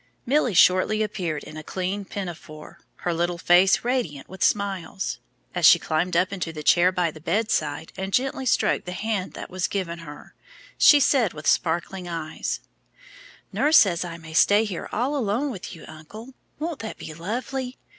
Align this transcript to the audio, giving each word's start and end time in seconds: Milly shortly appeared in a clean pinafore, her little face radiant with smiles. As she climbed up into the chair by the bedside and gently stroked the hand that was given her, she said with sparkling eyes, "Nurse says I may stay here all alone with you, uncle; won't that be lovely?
Milly 0.25 0.55
shortly 0.55 1.03
appeared 1.03 1.43
in 1.43 1.57
a 1.57 1.63
clean 1.63 2.05
pinafore, 2.05 2.79
her 3.01 3.13
little 3.13 3.37
face 3.37 3.83
radiant 3.83 4.27
with 4.27 4.43
smiles. 4.43 5.19
As 5.53 5.63
she 5.63 5.77
climbed 5.77 6.17
up 6.17 6.33
into 6.33 6.51
the 6.51 6.63
chair 6.63 6.91
by 6.91 7.11
the 7.11 7.21
bedside 7.21 7.93
and 7.95 8.11
gently 8.11 8.47
stroked 8.47 8.87
the 8.87 8.93
hand 8.93 9.33
that 9.33 9.51
was 9.51 9.67
given 9.67 9.99
her, 9.99 10.33
she 10.75 10.99
said 10.99 11.33
with 11.33 11.45
sparkling 11.45 12.07
eyes, 12.07 12.61
"Nurse 13.53 13.77
says 13.77 14.03
I 14.03 14.17
may 14.17 14.33
stay 14.33 14.63
here 14.63 14.89
all 14.91 15.15
alone 15.15 15.51
with 15.51 15.75
you, 15.75 15.85
uncle; 15.87 16.33
won't 16.57 16.79
that 16.79 16.97
be 16.97 17.13
lovely? 17.13 17.77